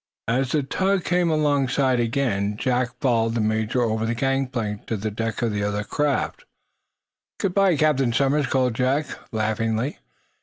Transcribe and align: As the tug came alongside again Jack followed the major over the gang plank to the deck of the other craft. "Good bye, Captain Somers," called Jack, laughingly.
As 0.27 0.51
the 0.51 0.63
tug 0.63 1.03
came 1.03 1.29
alongside 1.29 1.99
again 1.99 2.57
Jack 2.57 2.89
followed 2.99 3.35
the 3.35 3.39
major 3.39 3.83
over 3.83 4.03
the 4.07 4.15
gang 4.15 4.47
plank 4.47 4.87
to 4.87 4.97
the 4.97 5.11
deck 5.11 5.43
of 5.43 5.51
the 5.51 5.61
other 5.63 5.83
craft. 5.83 6.43
"Good 7.37 7.53
bye, 7.53 7.77
Captain 7.77 8.11
Somers," 8.11 8.47
called 8.47 8.73
Jack, 8.73 9.05
laughingly. 9.31 9.99